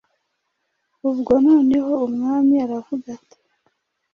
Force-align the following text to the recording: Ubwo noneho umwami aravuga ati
Ubwo 1.09 1.33
noneho 1.45 1.93
umwami 2.07 2.53
aravuga 2.65 3.07
ati 3.17 3.37